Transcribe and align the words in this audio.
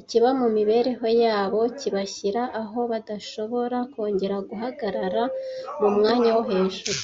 ikiba 0.00 0.28
mu 0.40 0.46
mibereho 0.56 1.06
yabo 1.22 1.60
kibashyira 1.78 2.42
aho 2.62 2.78
badashobora 2.90 3.78
kongera 3.92 4.36
guhagarara 4.48 5.22
mu 5.80 5.88
mwanya 5.96 6.30
wo 6.36 6.42
hejuru. 6.50 7.00